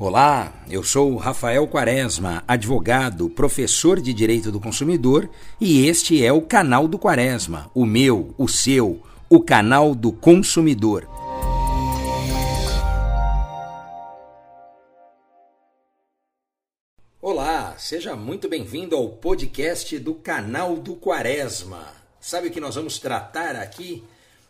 Olá, 0.00 0.54
eu 0.70 0.84
sou 0.84 1.16
Rafael 1.16 1.66
Quaresma, 1.66 2.44
advogado, 2.46 3.28
professor 3.28 4.00
de 4.00 4.14
Direito 4.14 4.52
do 4.52 4.60
Consumidor, 4.60 5.28
e 5.60 5.88
este 5.88 6.24
é 6.24 6.32
o 6.32 6.40
canal 6.40 6.86
do 6.86 6.96
Quaresma, 6.96 7.68
o 7.74 7.84
meu, 7.84 8.32
o 8.38 8.46
seu, 8.46 9.02
o 9.28 9.40
canal 9.42 9.96
do 9.96 10.12
consumidor. 10.12 11.04
Olá, 17.20 17.74
seja 17.76 18.14
muito 18.14 18.48
bem-vindo 18.48 18.94
ao 18.94 19.08
podcast 19.08 19.98
do 19.98 20.14
canal 20.14 20.76
do 20.76 20.94
Quaresma. 20.94 21.88
Sabe 22.20 22.46
o 22.46 22.50
que 22.52 22.60
nós 22.60 22.76
vamos 22.76 23.00
tratar 23.00 23.56
aqui? 23.56 24.04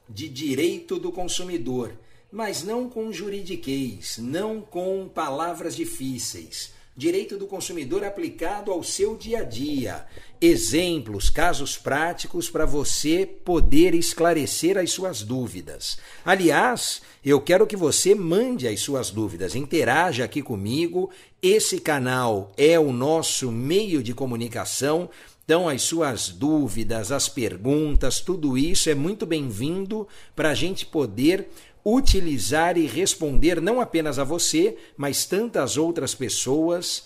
De 0.07 0.29
direito 0.29 0.99
do 0.99 1.11
consumidor 1.11 1.95
mas 2.31 2.63
não 2.63 2.89
com 2.89 3.13
juridiquês, 3.13 4.19
não 4.19 4.61
com 4.61 5.09
palavras 5.09 5.75
difíceis. 5.75 6.77
Direito 6.97 7.39
do 7.39 7.47
consumidor 7.47 8.03
aplicado 8.03 8.73
ao 8.73 8.83
seu 8.83 9.17
dia 9.17 9.39
a 9.39 9.45
dia. 9.45 10.05
Exemplos, 10.41 11.31
casos 11.31 11.79
práticos 11.79 12.51
para 12.51 12.67
você 12.67 13.25
poder 13.25 13.95
esclarecer 13.95 14.77
as 14.77 14.91
suas 14.91 15.23
dúvidas. 15.23 15.97
Aliás, 16.25 17.01
eu 17.25 17.41
quero 17.41 17.69
que 17.69 17.77
você 17.77 18.17
mande 18.17 18.67
as 18.67 18.81
suas 18.81 19.11
dúvidas, 19.11 19.55
interaja 19.55 20.25
aqui 20.25 20.43
comigo. 20.43 21.09
Esse 21.41 21.79
canal 21.79 22.51
é 22.57 22.81
o 22.81 22.93
nosso 22.93 23.53
meio 23.53 24.03
de 24.03 24.13
comunicação. 24.13 25.09
Então, 25.49 25.67
as 25.67 25.81
suas 25.81 26.29
dúvidas, 26.29 27.11
as 27.11 27.27
perguntas, 27.27 28.21
tudo 28.21 28.59
isso 28.59 28.91
é 28.91 28.95
muito 28.95 29.25
bem-vindo 29.25 30.07
para 30.37 30.51
a 30.51 30.55
gente 30.55 30.85
poder 30.85 31.49
utilizar 31.83 32.77
e 32.77 32.87
responder 32.87 33.59
não 33.59 33.81
apenas 33.81 34.19
a 34.19 34.25
você, 34.25 34.77
mas 34.95 35.25
tantas 35.25 35.79
outras 35.79 36.15
pessoas, 36.15 37.05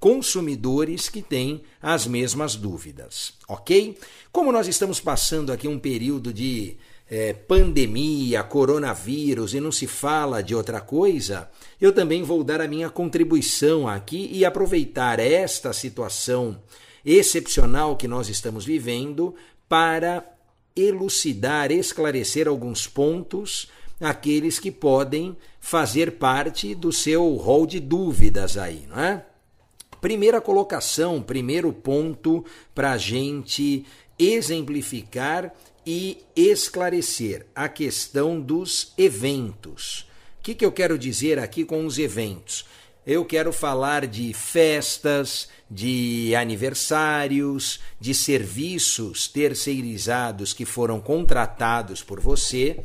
consumidores 0.00 1.10
que 1.10 1.20
têm 1.20 1.60
as 1.82 2.06
mesmas 2.06 2.56
dúvidas, 2.56 3.34
ok? 3.46 3.98
Como 4.32 4.50
nós 4.50 4.66
estamos 4.66 4.98
passando 4.98 5.52
aqui 5.52 5.68
um 5.68 5.78
período 5.78 6.32
de 6.32 6.78
é, 7.06 7.34
pandemia, 7.34 8.42
coronavírus 8.42 9.52
e 9.52 9.60
não 9.60 9.70
se 9.70 9.86
fala 9.86 10.42
de 10.42 10.54
outra 10.54 10.80
coisa, 10.80 11.50
eu 11.78 11.92
também 11.92 12.22
vou 12.22 12.42
dar 12.42 12.62
a 12.62 12.66
minha 12.66 12.88
contribuição 12.88 13.86
aqui 13.86 14.30
e 14.32 14.42
aproveitar 14.42 15.20
esta 15.20 15.70
situação 15.74 16.58
excepcional 17.04 17.96
que 17.96 18.08
nós 18.08 18.28
estamos 18.28 18.64
vivendo 18.64 19.34
para 19.68 20.24
elucidar, 20.76 21.70
esclarecer 21.70 22.48
alguns 22.48 22.86
pontos 22.86 23.68
aqueles 24.00 24.58
que 24.58 24.70
podem 24.70 25.36
fazer 25.60 26.12
parte 26.12 26.74
do 26.74 26.92
seu 26.92 27.34
rol 27.34 27.66
de 27.66 27.80
dúvidas 27.80 28.56
aí, 28.56 28.86
não 28.88 29.00
é? 29.00 29.24
Primeira 30.00 30.40
colocação, 30.40 31.22
primeiro 31.22 31.72
ponto 31.72 32.44
para 32.74 32.92
a 32.92 32.98
gente 32.98 33.86
exemplificar 34.18 35.54
e 35.86 36.18
esclarecer 36.36 37.46
a 37.54 37.68
questão 37.68 38.40
dos 38.40 38.92
eventos. 38.98 40.06
O 40.38 40.42
que, 40.42 40.54
que 40.54 40.64
eu 40.64 40.72
quero 40.72 40.98
dizer 40.98 41.38
aqui 41.38 41.64
com 41.64 41.86
os 41.86 41.98
eventos? 41.98 42.66
Eu 43.06 43.24
quero 43.24 43.52
falar 43.52 44.06
de 44.06 44.32
festas, 44.32 45.48
de 45.70 46.34
aniversários, 46.34 47.80
de 48.00 48.14
serviços 48.14 49.28
terceirizados 49.28 50.52
que 50.52 50.64
foram 50.64 51.00
contratados 51.00 52.02
por 52.02 52.20
você 52.20 52.82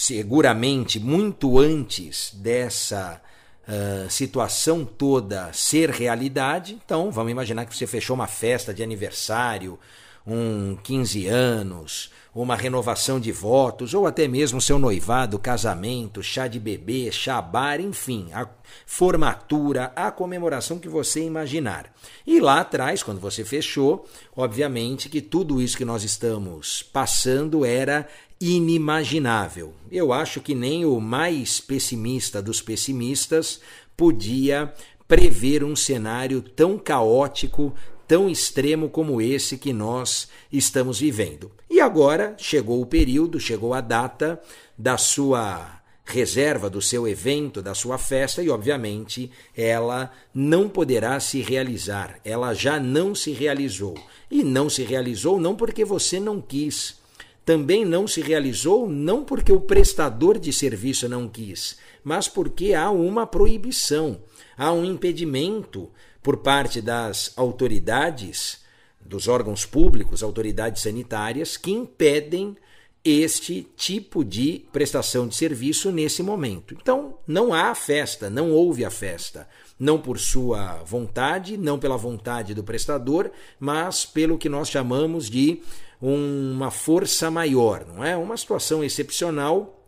seguramente 0.00 0.98
muito 0.98 1.58
antes 1.58 2.32
dessa 2.34 3.20
uh, 3.68 4.08
situação 4.10 4.84
toda 4.84 5.52
ser 5.52 5.90
realidade. 5.90 6.78
Então, 6.82 7.10
vamos 7.10 7.30
imaginar 7.30 7.66
que 7.66 7.76
você 7.76 7.86
fechou 7.86 8.14
uma 8.14 8.26
festa 8.26 8.72
de 8.72 8.82
aniversário, 8.82 9.78
um 10.26 10.76
15 10.76 11.26
anos, 11.26 12.10
uma 12.34 12.54
renovação 12.54 13.18
de 13.18 13.32
votos, 13.32 13.94
ou 13.94 14.06
até 14.06 14.28
mesmo 14.28 14.60
seu 14.60 14.78
noivado, 14.78 15.38
casamento, 15.38 16.22
chá 16.22 16.46
de 16.46 16.60
bebê, 16.60 17.10
chá 17.10 17.40
bar, 17.42 17.80
enfim, 17.80 18.28
a 18.32 18.48
formatura, 18.86 19.92
a 19.96 20.10
comemoração 20.10 20.78
que 20.78 20.88
você 20.88 21.24
imaginar. 21.24 21.92
E 22.26 22.40
lá 22.40 22.60
atrás, 22.60 23.02
quando 23.02 23.20
você 23.20 23.44
fechou, 23.44 24.06
obviamente 24.36 25.08
que 25.08 25.20
tudo 25.20 25.60
isso 25.60 25.76
que 25.76 25.84
nós 25.84 26.04
estamos 26.04 26.82
passando 26.82 27.64
era 27.64 28.06
inimaginável. 28.40 29.74
Eu 29.90 30.12
acho 30.12 30.40
que 30.40 30.54
nem 30.54 30.86
o 30.86 30.98
mais 30.98 31.60
pessimista 31.60 32.40
dos 32.40 32.62
pessimistas 32.62 33.60
podia 33.96 34.72
prever 35.06 35.62
um 35.62 35.76
cenário 35.76 36.40
tão 36.40 36.78
caótico, 36.78 37.74
tão 38.10 38.28
extremo 38.28 38.88
como 38.88 39.22
esse 39.22 39.56
que 39.56 39.72
nós 39.72 40.26
estamos 40.52 40.98
vivendo. 40.98 41.52
E 41.70 41.80
agora 41.80 42.34
chegou 42.36 42.82
o 42.82 42.86
período, 42.86 43.38
chegou 43.38 43.72
a 43.72 43.80
data 43.80 44.40
da 44.76 44.98
sua 44.98 45.80
reserva 46.04 46.68
do 46.68 46.82
seu 46.82 47.06
evento, 47.06 47.62
da 47.62 47.72
sua 47.72 47.98
festa, 47.98 48.42
e 48.42 48.50
obviamente 48.50 49.30
ela 49.56 50.10
não 50.34 50.68
poderá 50.68 51.20
se 51.20 51.40
realizar. 51.40 52.18
Ela 52.24 52.52
já 52.52 52.80
não 52.80 53.14
se 53.14 53.30
realizou. 53.30 53.94
E 54.28 54.42
não 54.42 54.68
se 54.68 54.82
realizou 54.82 55.38
não 55.38 55.54
porque 55.54 55.84
você 55.84 56.18
não 56.18 56.40
quis, 56.40 56.98
também 57.44 57.84
não 57.84 58.08
se 58.08 58.20
realizou 58.20 58.88
não 58.88 59.22
porque 59.22 59.52
o 59.52 59.60
prestador 59.60 60.36
de 60.36 60.52
serviço 60.52 61.08
não 61.08 61.28
quis, 61.28 61.78
mas 62.02 62.26
porque 62.26 62.74
há 62.74 62.90
uma 62.90 63.24
proibição, 63.24 64.20
há 64.58 64.72
um 64.72 64.84
impedimento 64.84 65.88
por 66.22 66.38
parte 66.38 66.80
das 66.80 67.32
autoridades, 67.36 68.60
dos 69.00 69.28
órgãos 69.28 69.64
públicos, 69.64 70.22
autoridades 70.22 70.82
sanitárias, 70.82 71.56
que 71.56 71.70
impedem 71.70 72.56
este 73.02 73.66
tipo 73.76 74.22
de 74.22 74.66
prestação 74.72 75.26
de 75.26 75.34
serviço 75.34 75.90
nesse 75.90 76.22
momento. 76.22 76.74
Então, 76.74 77.18
não 77.26 77.54
há 77.54 77.74
festa, 77.74 78.28
não 78.28 78.52
houve 78.52 78.84
a 78.84 78.90
festa, 78.90 79.48
não 79.78 79.98
por 79.98 80.18
sua 80.18 80.82
vontade, 80.84 81.56
não 81.56 81.78
pela 81.78 81.96
vontade 81.96 82.54
do 82.54 82.62
prestador, 82.62 83.30
mas 83.58 84.04
pelo 84.04 84.36
que 84.36 84.50
nós 84.50 84.68
chamamos 84.68 85.30
de 85.30 85.62
uma 86.00 86.70
força 86.70 87.30
maior, 87.30 87.86
não 87.86 88.04
é? 88.04 88.16
Uma 88.16 88.36
situação 88.36 88.84
excepcional 88.84 89.79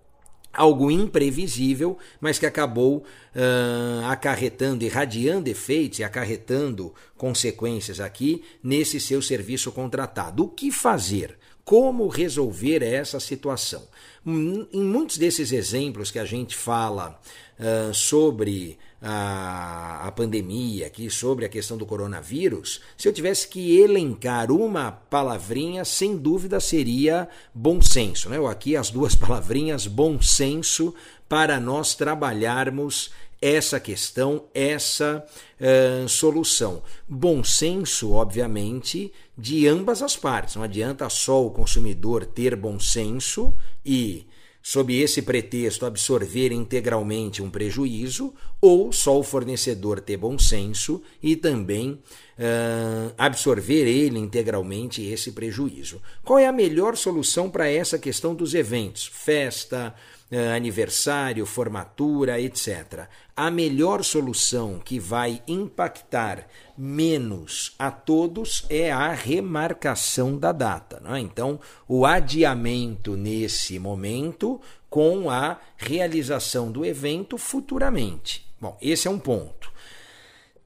algo 0.52 0.90
imprevisível, 0.90 1.96
mas 2.20 2.38
que 2.38 2.46
acabou 2.46 2.98
uh, 2.98 4.06
acarretando, 4.06 4.84
irradiando 4.84 5.48
efeitos 5.48 6.00
e 6.00 6.04
acarretando 6.04 6.94
consequências 7.16 8.00
aqui 8.00 8.42
nesse 8.62 9.00
seu 9.00 9.22
serviço 9.22 9.72
contratado. 9.72 10.44
O 10.44 10.48
que 10.48 10.70
fazer? 10.70 11.38
Como 11.64 12.08
resolver 12.08 12.82
essa 12.82 13.20
situação? 13.20 13.86
Em 14.26 14.82
muitos 14.82 15.16
desses 15.16 15.52
exemplos 15.52 16.10
que 16.10 16.18
a 16.18 16.24
gente 16.24 16.56
fala 16.56 17.20
uh, 17.58 17.94
sobre 17.94 18.78
a, 19.02 20.06
a 20.06 20.12
pandemia, 20.12 20.86
aqui 20.86 21.10
sobre 21.10 21.44
a 21.44 21.48
questão 21.48 21.76
do 21.76 21.84
coronavírus, 21.84 22.80
se 22.96 23.08
eu 23.08 23.12
tivesse 23.12 23.48
que 23.48 23.76
elencar 23.80 24.52
uma 24.52 24.92
palavrinha, 24.92 25.84
sem 25.84 26.16
dúvida 26.16 26.60
seria 26.60 27.28
bom 27.52 27.82
senso. 27.82 28.28
Né? 28.28 28.38
Aqui 28.48 28.76
as 28.76 28.90
duas 28.90 29.14
palavrinhas 29.16 29.88
bom 29.88 30.22
senso 30.22 30.94
para 31.28 31.58
nós 31.58 31.96
trabalharmos 31.96 33.10
essa 33.40 33.80
questão, 33.80 34.44
essa 34.54 35.26
uh, 35.60 36.08
solução. 36.08 36.80
Bom 37.08 37.42
senso, 37.42 38.12
obviamente, 38.12 39.12
de 39.36 39.66
ambas 39.66 40.00
as 40.00 40.14
partes. 40.16 40.54
Não 40.54 40.62
adianta 40.62 41.08
só 41.08 41.44
o 41.44 41.50
consumidor 41.50 42.24
ter 42.24 42.54
bom 42.54 42.78
senso 42.78 43.52
e 43.84 44.28
sob 44.62 44.96
esse 44.96 45.20
pretexto, 45.22 45.84
absorver 45.84 46.52
integralmente 46.52 47.42
um 47.42 47.50
prejuízo, 47.50 48.32
ou 48.64 48.92
só 48.92 49.18
o 49.18 49.24
fornecedor 49.24 50.00
ter 50.00 50.16
bom 50.16 50.38
senso 50.38 51.02
e 51.20 51.34
também 51.34 51.90
uh, 52.38 53.12
absorver 53.18 53.88
ele 53.88 54.20
integralmente 54.20 55.02
esse 55.02 55.32
prejuízo. 55.32 56.00
Qual 56.22 56.38
é 56.38 56.46
a 56.46 56.52
melhor 56.52 56.96
solução 56.96 57.50
para 57.50 57.68
essa 57.68 57.98
questão 57.98 58.36
dos 58.36 58.54
eventos? 58.54 59.04
Festa, 59.04 59.92
uh, 60.30 60.54
aniversário, 60.54 61.44
formatura, 61.44 62.40
etc. 62.40 63.08
A 63.36 63.50
melhor 63.50 64.04
solução 64.04 64.78
que 64.78 65.00
vai 65.00 65.42
impactar 65.48 66.46
menos 66.78 67.74
a 67.76 67.90
todos 67.90 68.64
é 68.70 68.92
a 68.92 69.12
remarcação 69.12 70.38
da 70.38 70.52
data. 70.52 71.00
Né? 71.00 71.18
Então, 71.18 71.58
o 71.88 72.06
adiamento 72.06 73.16
nesse 73.16 73.76
momento 73.80 74.60
com 74.88 75.28
a 75.28 75.58
realização 75.76 76.70
do 76.70 76.84
evento 76.84 77.36
futuramente. 77.36 78.51
Bom, 78.62 78.78
esse 78.80 79.08
é 79.08 79.10
um 79.10 79.18
ponto. 79.18 79.72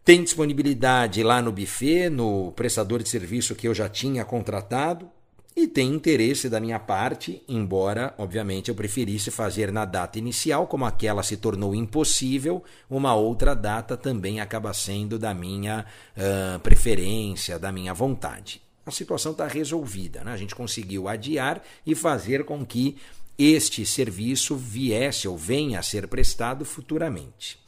Tem 0.04 0.22
disponibilidade 0.22 1.22
lá 1.22 1.40
no 1.40 1.50
buffet, 1.50 2.10
no 2.10 2.52
prestador 2.52 3.02
de 3.02 3.08
serviço 3.08 3.54
que 3.54 3.66
eu 3.66 3.72
já 3.72 3.88
tinha 3.88 4.22
contratado. 4.22 5.10
e 5.56 5.66
tem 5.66 5.88
interesse 5.94 6.50
da 6.50 6.60
minha 6.60 6.78
parte, 6.78 7.43
embora, 7.48 8.14
obviamente, 8.19 8.69
eu 8.69 8.75
preferisse 8.75 9.31
fazer 9.31 9.72
na 9.72 9.87
data 9.87 10.19
inicial, 10.19 10.66
como 10.66 10.84
aquela 10.84 11.22
se 11.22 11.38
tornou 11.38 11.75
impossível, 11.75 12.62
uma 12.90 13.14
outra 13.14 13.54
data 13.54 13.96
também 13.96 14.38
acaba 14.38 14.75
sendo 14.75 15.19
da 15.19 15.32
minha 15.32 15.87
uh, 16.14 16.60
preferência, 16.60 17.58
da 17.58 17.72
minha 17.72 17.94
vontade. 17.94 18.60
A 18.84 18.90
situação 18.90 19.32
está 19.32 19.46
resolvida, 19.46 20.22
né? 20.22 20.32
a 20.32 20.37
gente 20.37 20.54
conseguiu 20.54 21.08
adiar 21.08 21.62
e 21.87 21.94
fazer 21.94 22.44
com 22.44 22.62
que 22.62 22.98
este 23.38 23.84
serviço 23.84 24.56
viesse 24.56 25.28
ou 25.28 25.36
venha 25.36 25.78
a 25.78 25.82
ser 25.82 26.08
prestado 26.08 26.64
futuramente. 26.64 27.58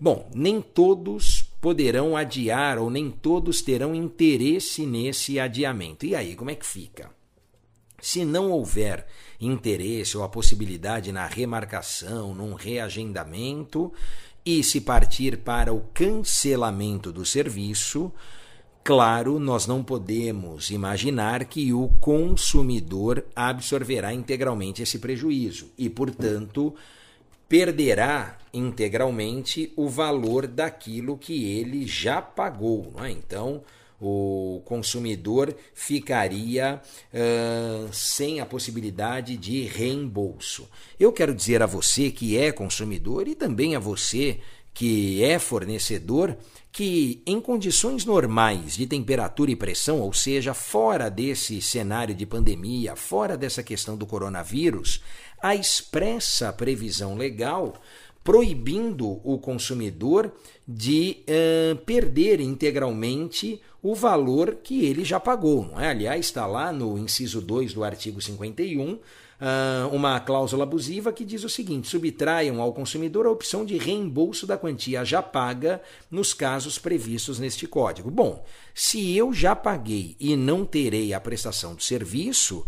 Bom, 0.00 0.30
nem 0.34 0.60
todos 0.60 1.42
poderão 1.60 2.16
adiar 2.16 2.78
ou 2.78 2.88
nem 2.88 3.10
todos 3.10 3.60
terão 3.60 3.94
interesse 3.94 4.86
nesse 4.86 5.38
adiamento. 5.38 6.06
E 6.06 6.14
aí, 6.14 6.34
como 6.34 6.50
é 6.50 6.54
que 6.54 6.64
fica? 6.64 7.10
Se 8.00 8.24
não 8.24 8.50
houver 8.52 9.06
interesse 9.40 10.16
ou 10.16 10.22
a 10.22 10.28
possibilidade 10.28 11.10
na 11.12 11.26
remarcação, 11.26 12.34
num 12.34 12.54
reagendamento, 12.54 13.92
e 14.46 14.62
se 14.62 14.80
partir 14.80 15.38
para 15.38 15.74
o 15.74 15.80
cancelamento 15.92 17.12
do 17.12 17.26
serviço, 17.26 18.12
claro, 18.82 19.38
nós 19.38 19.66
não 19.66 19.82
podemos 19.82 20.70
imaginar 20.70 21.44
que 21.44 21.72
o 21.72 21.88
consumidor 22.00 23.24
absorverá 23.34 24.12
integralmente 24.12 24.82
esse 24.82 24.98
prejuízo 24.98 25.70
e, 25.76 25.88
portanto, 25.90 26.74
perderá 27.48 28.38
integralmente 28.52 29.72
o 29.76 29.88
valor 29.88 30.46
daquilo 30.46 31.16
que 31.16 31.44
ele 31.44 31.86
já 31.86 32.20
pagou. 32.20 32.92
É? 33.02 33.10
Então, 33.10 33.62
o 34.00 34.62
consumidor 34.64 35.54
ficaria 35.74 36.80
uh, 37.12 37.92
sem 37.92 38.38
a 38.40 38.46
possibilidade 38.46 39.36
de 39.36 39.62
reembolso. 39.64 40.68
Eu 41.00 41.12
quero 41.12 41.34
dizer 41.34 41.62
a 41.62 41.66
você 41.66 42.10
que 42.10 42.38
é 42.38 42.52
consumidor 42.52 43.26
e 43.26 43.34
também 43.34 43.74
a 43.74 43.80
você 43.80 44.38
que 44.78 45.24
é 45.24 45.40
fornecedor 45.40 46.36
que 46.70 47.20
em 47.26 47.40
condições 47.40 48.04
normais 48.04 48.76
de 48.76 48.86
temperatura 48.86 49.50
e 49.50 49.56
pressão, 49.56 49.98
ou 49.98 50.12
seja, 50.12 50.54
fora 50.54 51.10
desse 51.10 51.60
cenário 51.60 52.14
de 52.14 52.24
pandemia, 52.24 52.94
fora 52.94 53.36
dessa 53.36 53.60
questão 53.60 53.96
do 53.96 54.06
coronavírus, 54.06 55.02
a 55.42 55.52
expressa 55.56 56.52
previsão 56.52 57.16
legal 57.16 57.74
proibindo 58.28 59.22
o 59.24 59.38
consumidor 59.38 60.30
de 60.66 61.16
uh, 61.22 61.76
perder 61.76 62.40
integralmente 62.40 63.58
o 63.82 63.94
valor 63.94 64.56
que 64.62 64.84
ele 64.84 65.02
já 65.02 65.18
pagou. 65.18 65.64
Não 65.64 65.80
é? 65.80 65.88
Aliás, 65.88 66.26
está 66.26 66.46
lá 66.46 66.70
no 66.70 66.98
inciso 66.98 67.40
2 67.40 67.72
do 67.72 67.82
artigo 67.82 68.20
51 68.20 68.92
uh, 68.92 69.00
uma 69.90 70.20
cláusula 70.20 70.64
abusiva 70.64 71.10
que 71.10 71.24
diz 71.24 71.42
o 71.42 71.48
seguinte: 71.48 71.88
subtraiam 71.88 72.60
ao 72.60 72.74
consumidor 72.74 73.24
a 73.24 73.30
opção 73.30 73.64
de 73.64 73.78
reembolso 73.78 74.46
da 74.46 74.58
quantia 74.58 75.06
já 75.06 75.22
paga 75.22 75.80
nos 76.10 76.34
casos 76.34 76.78
previstos 76.78 77.38
neste 77.38 77.66
código. 77.66 78.10
Bom, 78.10 78.44
se 78.74 79.16
eu 79.16 79.32
já 79.32 79.56
paguei 79.56 80.16
e 80.20 80.36
não 80.36 80.66
terei 80.66 81.14
a 81.14 81.20
prestação 81.20 81.74
do 81.74 81.82
serviço, 81.82 82.66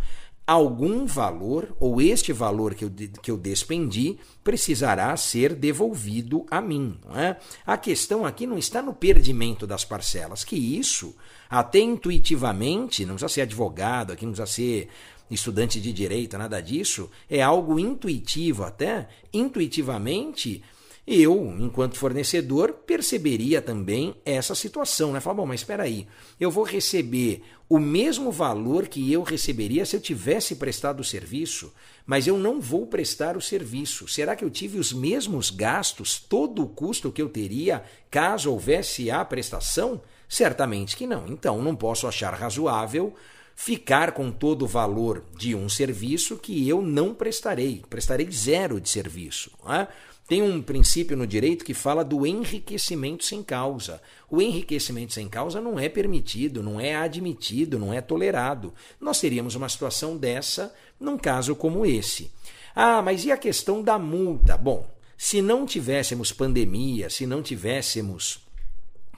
algum 0.52 1.06
valor, 1.06 1.76
ou 1.78 2.00
este 2.00 2.32
valor 2.32 2.74
que 2.74 2.84
eu, 2.84 2.90
que 3.22 3.30
eu 3.30 3.36
despendi, 3.36 4.18
precisará 4.42 5.16
ser 5.16 5.54
devolvido 5.54 6.44
a 6.50 6.60
mim. 6.60 6.98
É? 7.14 7.36
A 7.64 7.76
questão 7.76 8.26
aqui 8.26 8.48
não 8.48 8.58
está 8.58 8.82
no 8.82 8.92
perdimento 8.92 9.64
das 9.64 9.84
parcelas, 9.84 10.42
que 10.42 10.56
isso, 10.56 11.14
até 11.48 11.78
intuitivamente, 11.78 13.06
não 13.06 13.14
precisa 13.14 13.32
ser 13.32 13.40
advogado, 13.42 14.12
aqui 14.12 14.26
não 14.26 14.32
precisa 14.32 14.52
ser 14.52 14.88
estudante 15.30 15.80
de 15.80 15.92
direito, 15.92 16.36
nada 16.36 16.60
disso, 16.60 17.08
é 17.30 17.40
algo 17.40 17.78
intuitivo 17.78 18.64
até, 18.64 19.08
intuitivamente 19.32 20.64
eu, 21.12 21.56
enquanto 21.58 21.96
fornecedor, 21.96 22.72
perceberia 22.86 23.60
também 23.60 24.14
essa 24.24 24.54
situação, 24.54 25.12
né? 25.12 25.18
Falar, 25.18 25.34
bom, 25.34 25.46
mas 25.46 25.60
espera 25.60 25.82
aí, 25.82 26.06
eu 26.38 26.52
vou 26.52 26.62
receber 26.62 27.42
o 27.68 27.80
mesmo 27.80 28.30
valor 28.30 28.86
que 28.86 29.12
eu 29.12 29.24
receberia 29.24 29.84
se 29.84 29.96
eu 29.96 30.00
tivesse 30.00 30.54
prestado 30.54 31.00
o 31.00 31.04
serviço, 31.04 31.72
mas 32.06 32.28
eu 32.28 32.38
não 32.38 32.60
vou 32.60 32.86
prestar 32.86 33.36
o 33.36 33.40
serviço. 33.40 34.06
Será 34.06 34.36
que 34.36 34.44
eu 34.44 34.50
tive 34.50 34.78
os 34.78 34.92
mesmos 34.92 35.50
gastos, 35.50 36.20
todo 36.20 36.62
o 36.62 36.68
custo 36.68 37.10
que 37.10 37.20
eu 37.20 37.28
teria 37.28 37.82
caso 38.08 38.52
houvesse 38.52 39.10
a 39.10 39.24
prestação? 39.24 40.00
Certamente 40.28 40.96
que 40.96 41.08
não. 41.08 41.26
Então, 41.26 41.60
não 41.60 41.74
posso 41.74 42.06
achar 42.06 42.32
razoável 42.34 43.14
ficar 43.60 44.12
com 44.12 44.30
todo 44.30 44.62
o 44.62 44.68
valor 44.68 45.24
de 45.36 45.54
um 45.54 45.68
serviço 45.68 46.38
que 46.38 46.68
eu 46.68 46.80
não 46.80 47.12
prestarei. 47.12 47.82
Prestarei 47.90 48.30
zero 48.30 48.80
de 48.80 48.88
serviço. 48.88 49.50
Não 49.62 49.74
é? 49.74 49.88
Tem 50.30 50.42
um 50.42 50.62
princípio 50.62 51.16
no 51.16 51.26
direito 51.26 51.64
que 51.64 51.74
fala 51.74 52.04
do 52.04 52.24
enriquecimento 52.24 53.24
sem 53.24 53.42
causa. 53.42 54.00
O 54.30 54.40
enriquecimento 54.40 55.12
sem 55.12 55.28
causa 55.28 55.60
não 55.60 55.76
é 55.76 55.88
permitido, 55.88 56.62
não 56.62 56.80
é 56.80 56.94
admitido, 56.94 57.80
não 57.80 57.92
é 57.92 58.00
tolerado. 58.00 58.72
Nós 59.00 59.18
teríamos 59.18 59.56
uma 59.56 59.68
situação 59.68 60.16
dessa 60.16 60.72
num 61.00 61.18
caso 61.18 61.56
como 61.56 61.84
esse. 61.84 62.30
Ah, 62.76 63.02
mas 63.02 63.24
e 63.24 63.32
a 63.32 63.36
questão 63.36 63.82
da 63.82 63.98
multa? 63.98 64.56
Bom, 64.56 64.88
se 65.18 65.42
não 65.42 65.66
tivéssemos 65.66 66.30
pandemia, 66.30 67.10
se 67.10 67.26
não 67.26 67.42
tivéssemos 67.42 68.38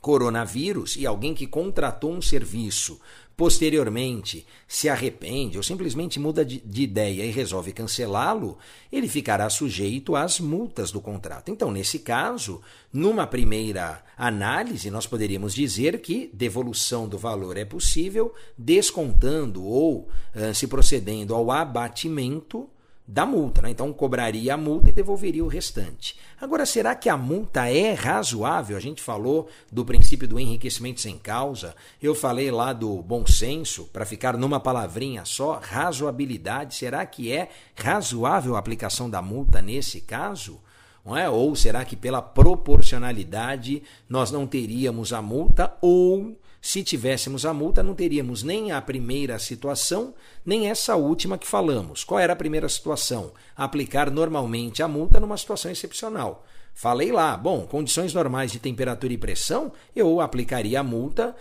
coronavírus 0.03 0.97
e 0.97 1.07
alguém 1.07 1.33
que 1.33 1.47
contratou 1.47 2.13
um 2.13 2.21
serviço 2.21 3.01
posteriormente 3.37 4.47
se 4.69 4.89
arrepende 4.89 5.57
ou 5.57 5.63
simplesmente 5.63 6.21
muda 6.21 6.45
de, 6.45 6.61
de 6.61 6.83
ideia 6.83 7.25
e 7.25 7.31
resolve 7.31 7.73
cancelá-lo, 7.73 8.59
ele 8.91 9.09
ficará 9.09 9.49
sujeito 9.49 10.15
às 10.15 10.39
multas 10.39 10.91
do 10.91 11.01
contrato. 11.01 11.51
Então, 11.51 11.71
nesse 11.71 12.01
caso, 12.01 12.61
numa 12.93 13.27
primeira 13.27 14.03
análise, 14.19 14.91
nós 14.91 15.07
poderíamos 15.07 15.55
dizer 15.55 16.01
que 16.01 16.31
devolução 16.33 17.09
do 17.09 17.17
valor 17.17 17.57
é 17.57 17.65
possível, 17.65 18.35
descontando 18.59 19.65
ou 19.65 20.09
uh, 20.35 20.55
se 20.55 20.67
procedendo 20.67 21.35
ao 21.35 21.51
abatimento 21.51 22.69
da 23.07 23.27
multa. 23.27 23.63
Né? 23.63 23.71
Então 23.71 23.93
cobraria 23.93 24.55
a 24.55 24.57
multa 24.57 24.91
e 24.91 24.93
devolveria 24.93 25.45
o 25.45 25.49
restante. 25.49 26.19
Agora, 26.41 26.65
será 26.65 26.95
que 26.95 27.09
a 27.09 27.17
multa 27.17 27.69
é 27.69 27.95
razoável? 27.95 28.77
A 28.77 28.81
gente 28.81 29.03
falou 29.03 29.49
do 29.71 29.85
princípio 29.85 30.29
do 30.29 30.39
enriquecimento 30.39 31.01
sem 31.01 31.19
causa, 31.19 31.75
eu 32.01 32.15
falei 32.15 32.51
lá 32.51 32.73
do 32.73 33.03
bom 33.03 33.27
senso, 33.27 33.85
para 33.93 34.05
ficar 34.05 34.37
numa 34.37 34.61
palavrinha 34.61 35.25
só, 35.25 35.61
razoabilidade. 35.63 36.75
Será 36.75 37.05
que 37.07 37.33
é 37.33 37.49
razoável 37.77 38.57
a 38.57 38.59
aplicação 38.59 39.09
da 39.09 39.23
multa 39.23 39.61
nesse 39.61 40.01
caso? 40.01 40.61
Não 41.05 41.17
é? 41.17 41.29
Ou 41.29 41.55
será 41.57 41.85
que 41.85 41.97
pela 41.97 42.23
proporcionalidade 42.23 43.83
nós 44.09 44.31
não 44.31 44.47
teríamos 44.47 45.13
a 45.13 45.21
multa 45.21 45.77
ou 45.81 46.37
se 46.63 46.85
tivéssemos 46.85 47.45
a 47.45 47.53
multa, 47.53 47.83
não 47.83 47.93
teríamos 47.93 48.45
nem 48.45 48.71
a 48.71 48.81
primeira 48.81 49.37
situação, 49.41 50.15
nem 50.47 50.71
essa 50.71 50.95
última 50.95 51.37
que 51.37 51.47
falamos. 51.47 52.05
Qual 52.05 52.21
era 52.21 52.33
a 52.33 52.37
primeira 52.37 52.69
situação? 52.69 53.33
Aplicar 53.57 54.13
normalmente 54.13 54.81
a 54.81 54.87
multa 54.87 55.19
numa 55.19 55.37
situação 55.37 55.73
excepcional. 55.73 56.47
Falei 56.73 57.11
lá, 57.11 57.37
bom, 57.37 57.67
condições 57.67 58.15
normais 58.15 58.53
de 58.53 58.61
temperatura 58.61 59.13
e 59.13 59.19
pressão, 59.19 59.73
eu 59.95 60.21
aplicaria 60.21 60.79
a 60.79 60.85
multa, 60.85 61.37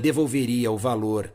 devolveria 0.00 0.72
o 0.72 0.78
valor 0.78 1.30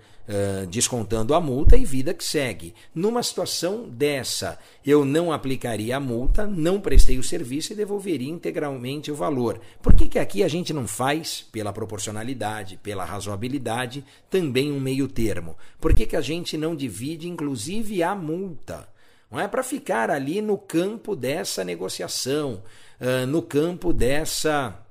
descontando 0.70 1.34
a 1.34 1.40
multa 1.40 1.78
e 1.78 1.86
vida 1.86 2.14
que 2.14 2.24
segue. 2.24 2.74
Numa 2.94 3.24
situação 3.24 3.88
dessa, 3.88 4.60
eu 4.86 5.06
não 5.06 5.32
aplicaria 5.32 5.96
a 5.96 6.00
multa, 6.00 6.46
não 6.46 6.82
prestei 6.82 7.18
o 7.18 7.24
serviço 7.24 7.72
e 7.72 7.76
devolveria 7.76 8.30
integralmente 8.30 9.12
o 9.12 9.16
valor. 9.16 9.60
Por 9.82 9.94
que, 9.94 10.08
que 10.08 10.20
aqui 10.20 10.44
a 10.44 10.48
gente 10.48 10.74
não 10.74 10.88
faz, 10.88 11.46
pela 11.52 11.72
proporcionalidade, 11.72 12.78
pela 12.84 13.06
razoabilidade, 13.06 14.04
também 14.30 14.72
um 14.72 14.80
meio 14.80 15.08
termo? 15.08 15.56
Por 15.80 15.94
que, 15.94 16.06
que 16.06 16.16
a 16.16 16.22
gente 16.22 16.58
não 16.58 16.76
divide, 16.76 17.30
inclusive, 17.30 18.04
a 18.04 18.14
multa? 18.14 18.88
Não 19.30 19.40
é 19.40 19.48
para 19.48 19.64
ficar 19.64 20.10
ali 20.10 20.42
no 20.42 20.58
campo 20.58 21.16
dessa 21.16 21.64
negociação, 21.64 22.64
uh, 23.00 23.28
no 23.28 23.42
campo 23.42 23.92
dessa 23.92 24.87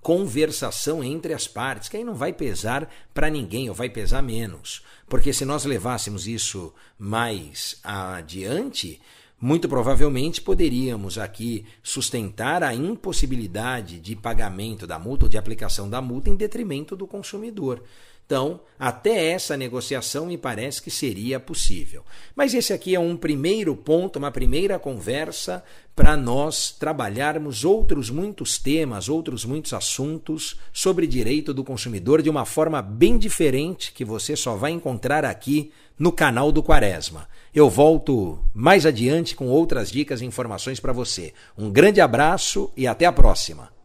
conversação 0.00 1.02
entre 1.02 1.32
as 1.32 1.46
partes, 1.46 1.88
que 1.88 1.96
aí 1.96 2.04
não 2.04 2.14
vai 2.14 2.32
pesar 2.32 2.90
para 3.14 3.30
ninguém, 3.30 3.68
ou 3.68 3.74
vai 3.74 3.88
pesar 3.88 4.22
menos. 4.22 4.82
Porque 5.08 5.32
se 5.32 5.44
nós 5.44 5.64
levássemos 5.64 6.26
isso 6.26 6.72
mais 6.98 7.78
adiante, 7.82 9.00
muito 9.40 9.68
provavelmente 9.68 10.40
poderíamos 10.40 11.18
aqui 11.18 11.66
sustentar 11.82 12.62
a 12.62 12.74
impossibilidade 12.74 14.00
de 14.00 14.16
pagamento 14.16 14.86
da 14.86 14.98
multa 14.98 15.26
ou 15.26 15.28
de 15.28 15.36
aplicação 15.36 15.90
da 15.90 16.00
multa 16.00 16.30
em 16.30 16.36
detrimento 16.36 16.96
do 16.96 17.06
consumidor. 17.06 17.82
Então, 18.26 18.60
até 18.76 19.28
essa 19.28 19.56
negociação 19.56 20.26
me 20.26 20.36
parece 20.36 20.82
que 20.82 20.90
seria 20.90 21.38
possível. 21.38 22.04
Mas 22.34 22.54
esse 22.54 22.72
aqui 22.72 22.92
é 22.92 22.98
um 22.98 23.16
primeiro 23.16 23.76
ponto, 23.76 24.18
uma 24.18 24.32
primeira 24.32 24.80
conversa 24.80 25.62
para 25.94 26.16
nós 26.16 26.72
trabalharmos 26.72 27.64
outros 27.64 28.10
muitos 28.10 28.58
temas, 28.58 29.08
outros 29.08 29.44
muitos 29.44 29.72
assuntos 29.72 30.56
sobre 30.72 31.06
direito 31.06 31.54
do 31.54 31.62
consumidor 31.62 32.20
de 32.20 32.28
uma 32.28 32.44
forma 32.44 32.82
bem 32.82 33.16
diferente 33.16 33.92
que 33.92 34.04
você 34.04 34.34
só 34.34 34.56
vai 34.56 34.72
encontrar 34.72 35.24
aqui 35.24 35.72
no 35.96 36.10
canal 36.10 36.50
do 36.50 36.64
Quaresma. 36.64 37.28
Eu 37.54 37.70
volto 37.70 38.40
mais 38.52 38.84
adiante 38.84 39.36
com 39.36 39.46
outras 39.46 39.88
dicas 39.90 40.20
e 40.20 40.26
informações 40.26 40.80
para 40.80 40.92
você. 40.92 41.32
Um 41.56 41.70
grande 41.70 42.00
abraço 42.00 42.72
e 42.76 42.88
até 42.88 43.06
a 43.06 43.12
próxima. 43.12 43.75